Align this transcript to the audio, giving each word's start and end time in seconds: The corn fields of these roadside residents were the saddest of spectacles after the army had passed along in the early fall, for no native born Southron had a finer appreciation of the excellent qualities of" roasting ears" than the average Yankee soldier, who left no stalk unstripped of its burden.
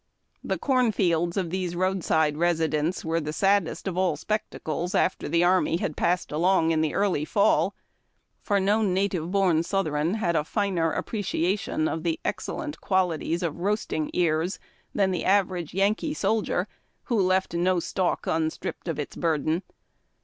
The 0.43 0.57
corn 0.57 0.91
fields 0.91 1.37
of 1.37 1.51
these 1.51 1.75
roadside 1.75 2.35
residents 2.35 3.05
were 3.05 3.19
the 3.19 3.31
saddest 3.31 3.87
of 3.87 4.17
spectacles 4.19 4.95
after 4.95 5.29
the 5.29 5.43
army 5.43 5.77
had 5.77 5.95
passed 5.95 6.31
along 6.31 6.71
in 6.71 6.81
the 6.81 6.95
early 6.95 7.23
fall, 7.23 7.75
for 8.41 8.59
no 8.59 8.81
native 8.81 9.29
born 9.29 9.61
Southron 9.61 10.15
had 10.15 10.35
a 10.35 10.43
finer 10.43 10.91
appreciation 10.91 11.87
of 11.87 12.01
the 12.01 12.19
excellent 12.25 12.81
qualities 12.81 13.43
of" 13.43 13.59
roasting 13.61 14.09
ears" 14.13 14.57
than 14.95 15.11
the 15.11 15.23
average 15.23 15.71
Yankee 15.71 16.15
soldier, 16.15 16.67
who 17.03 17.21
left 17.21 17.53
no 17.53 17.79
stalk 17.79 18.25
unstripped 18.25 18.87
of 18.87 18.97
its 18.97 19.15
burden. 19.15 19.61